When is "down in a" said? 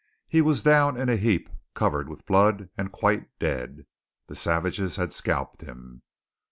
0.63-1.15